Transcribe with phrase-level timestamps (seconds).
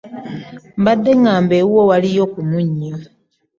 [0.79, 2.95] Mbadde ŋŋamba ewuwo waliyo ku munnyo.